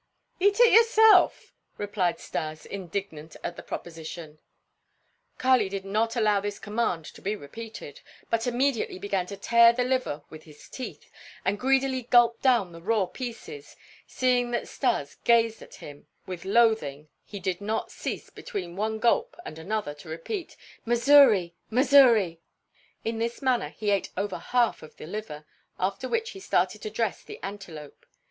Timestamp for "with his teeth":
10.31-11.11